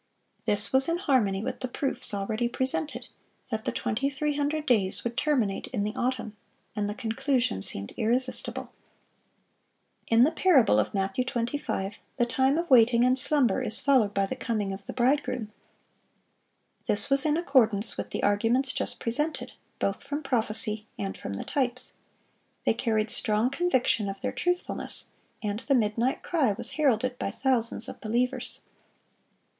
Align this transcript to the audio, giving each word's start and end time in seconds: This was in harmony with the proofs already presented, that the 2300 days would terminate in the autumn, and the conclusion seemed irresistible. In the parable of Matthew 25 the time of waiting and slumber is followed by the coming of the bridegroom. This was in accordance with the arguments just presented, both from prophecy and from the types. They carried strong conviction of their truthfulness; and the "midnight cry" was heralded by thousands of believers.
This 0.45 0.73
was 0.73 0.89
in 0.89 0.97
harmony 0.97 1.43
with 1.43 1.59
the 1.59 1.67
proofs 1.67 2.11
already 2.11 2.49
presented, 2.49 3.07
that 3.51 3.65
the 3.65 3.71
2300 3.71 4.65
days 4.65 5.03
would 5.03 5.15
terminate 5.15 5.67
in 5.67 5.83
the 5.83 5.93
autumn, 5.95 6.35
and 6.75 6.89
the 6.89 6.95
conclusion 6.95 7.61
seemed 7.61 7.93
irresistible. 7.97 8.71
In 10.07 10.23
the 10.23 10.31
parable 10.31 10.79
of 10.79 10.95
Matthew 10.95 11.23
25 11.23 11.99
the 12.15 12.25
time 12.25 12.57
of 12.57 12.67
waiting 12.67 13.05
and 13.05 13.15
slumber 13.15 13.61
is 13.61 13.79
followed 13.79 14.11
by 14.11 14.25
the 14.25 14.35
coming 14.35 14.73
of 14.73 14.87
the 14.87 14.91
bridegroom. 14.93 15.51
This 16.87 17.11
was 17.11 17.23
in 17.23 17.37
accordance 17.37 17.95
with 17.95 18.09
the 18.09 18.23
arguments 18.23 18.71
just 18.73 18.99
presented, 18.99 19.51
both 19.77 20.01
from 20.03 20.23
prophecy 20.23 20.87
and 20.97 21.15
from 21.15 21.33
the 21.33 21.45
types. 21.45 21.93
They 22.65 22.73
carried 22.73 23.11
strong 23.11 23.51
conviction 23.51 24.09
of 24.09 24.21
their 24.21 24.31
truthfulness; 24.31 25.11
and 25.43 25.59
the 25.59 25.75
"midnight 25.75 26.23
cry" 26.23 26.53
was 26.53 26.71
heralded 26.71 27.19
by 27.19 27.29
thousands 27.29 27.87
of 27.87 28.01
believers. 28.01 28.61